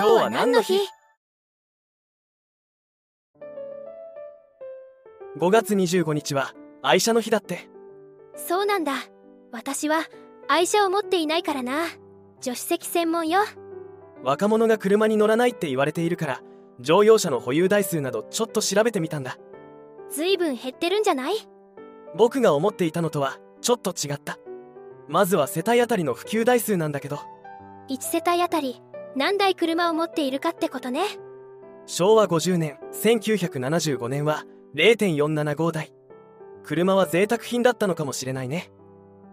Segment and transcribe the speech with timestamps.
[0.00, 0.78] 今日は何の日
[5.38, 7.68] ?5 月25日は愛車の日だって。
[8.34, 8.94] そうなんだ。
[9.52, 10.04] 私は
[10.48, 11.84] 愛車を持っていないからな。
[12.40, 13.40] 助手席専門よ。
[14.24, 16.40] 若者が車に乗らないって言われているから
[16.80, 19.36] 乗用車の保有台数などちょっと調べてみたんだ。
[20.10, 21.34] ずいぶん減ってるんじゃない？
[22.16, 24.38] 僕が思っていたのとはちょっと違った。
[25.08, 27.18] まずは世帯当たりの普及台数なんだけど。
[27.90, 28.80] 1世帯あたり
[29.16, 31.02] 何台車を持っているかってことね。
[31.86, 35.92] 昭和50年1975年は0.475台。
[36.62, 38.70] 車は贅沢品だったのかもしれないね。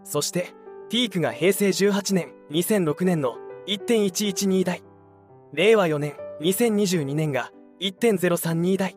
[0.02, 0.54] そして
[0.88, 3.36] ピークが平成18年2006年の
[3.66, 4.82] 1.112台。
[5.52, 8.96] 令和4年2022年が1.032台。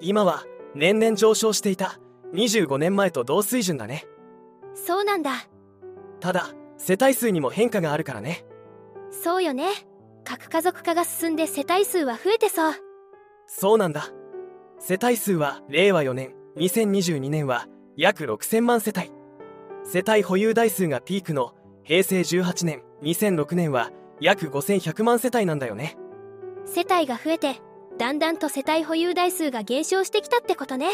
[0.00, 1.98] 今は年々上昇していた
[2.32, 4.06] 25年前と同水準だね。
[4.74, 5.48] そうなんだ。
[6.20, 8.46] ただ世帯数にも変化があるからね。
[9.10, 9.68] そうよね
[10.26, 12.74] 核家族化が進んで世帯数は増えてそう。
[13.46, 14.08] そうなんだ。
[14.80, 19.12] 世帯数は令和4年2022年は約6000万世帯。
[19.84, 21.54] 世帯保有台数がピークの
[21.84, 25.96] 平成18年2006年は約5100万世帯なんだよね。
[26.64, 27.60] 世帯が増えて
[27.96, 30.88] だんだんと世帯保有台数が減少してきたってことね。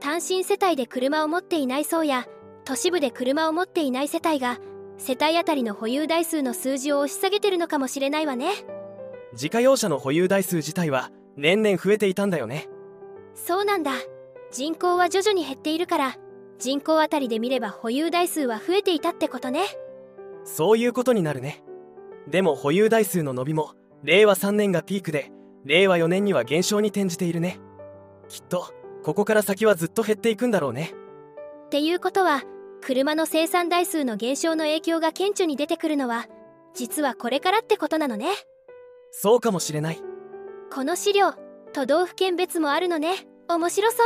[0.00, 2.26] 単身世帯で車を持っていない層や
[2.64, 4.58] 都市部で車を持っていない世帯が
[5.00, 8.50] 世帯当たりの保有台数の数字を押し下げてるのかもしれないわね。
[9.32, 12.68] 自家用車の保有台数自体は年々増えていたんだよね。
[13.34, 13.92] そうなんだ。
[14.52, 16.16] 人口は徐々に減っているから
[16.58, 19.62] 人口当たりで見れば保有台数は増えていたってことね。
[20.44, 21.64] そういうことになるね。
[22.28, 25.30] でも保有台数の伸びも令和3年がピークで
[25.64, 27.58] 令和4年には減少に転じているね。
[28.28, 28.66] きっと
[29.02, 30.92] ここから先はずっと減っていくんだろうね。
[31.64, 32.42] っていうことは
[32.82, 36.26] 車の生産台数の減少の影響が顕著に出てくるのは
[36.74, 38.28] 実はこれからってことなのね。
[39.10, 40.00] そうかもしれない。
[40.72, 41.34] この資料
[41.72, 43.26] 都道府県別もあるのね。
[43.48, 44.00] 面白そう。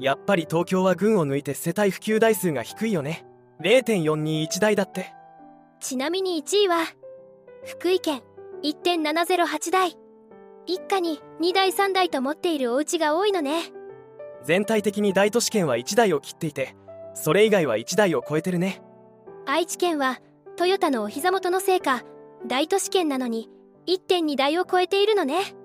[0.00, 3.26] やっぱり東京は群を抜いて世帯普及台数が低いよね。
[3.60, 5.12] 0.421台だって。
[5.80, 6.78] ちなみに1位は
[7.64, 8.22] 福井県
[8.62, 9.96] 1.708台。
[10.66, 13.62] 一家に2台3台と持っているお家が多いのね。
[14.44, 16.74] 全体的に大都市圏は1台を切っていて
[17.16, 18.82] それ以外は1台を超えてるね。
[19.46, 20.20] 愛知県は
[20.56, 22.04] トヨタのお膝元のせいか
[22.46, 23.48] 大都市圏なのに
[23.86, 25.56] 1.2台を超えているのね。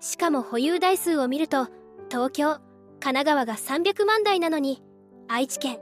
[0.00, 1.68] しかも保有台数を見ると
[2.10, 2.60] 東京
[3.00, 4.82] 神奈川が300万台なのに
[5.28, 5.78] 愛知県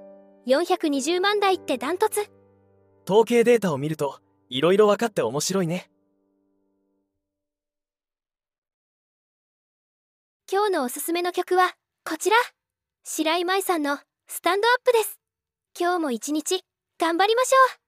[0.46, 2.30] 420万台ってダントツ。
[3.08, 5.90] 統計データを見るといろいろ分かって面白いね。
[10.50, 11.72] 今日のおすすめの曲は
[12.04, 12.36] こちら。
[13.02, 13.98] 白井舞さんの
[14.32, 15.18] スタンドアップです。
[15.76, 16.62] 今日も一日
[17.00, 17.79] 頑張りましょう。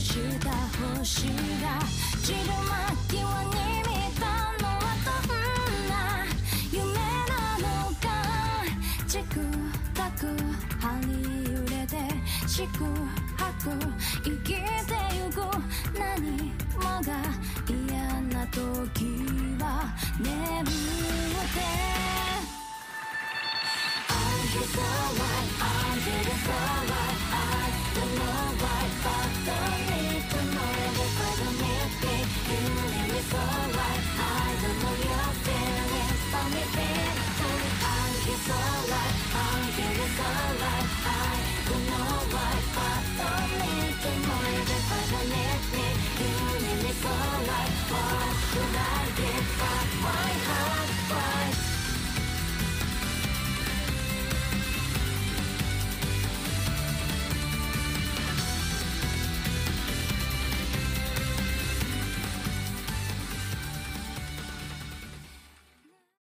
[0.00, 0.50] した
[0.98, 1.26] 星
[1.62, 1.80] が
[2.22, 3.14] 散る間際
[3.44, 3.48] に
[3.80, 3.88] 見
[4.20, 4.24] た
[4.62, 4.64] の？
[4.68, 5.94] はどんな
[6.70, 8.04] 夢なのか
[9.08, 9.34] チク
[9.94, 10.26] タク
[10.80, 11.12] 張り
[11.52, 11.96] 揺れて
[12.46, 12.84] 四苦
[13.36, 13.70] 八苦
[14.22, 14.60] 生きて
[15.14, 15.36] ゆく
[15.98, 17.10] 何もが
[17.68, 18.25] 嫌な